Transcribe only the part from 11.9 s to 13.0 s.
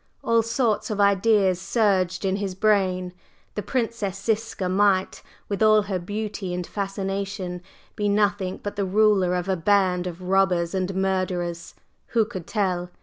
who could tell?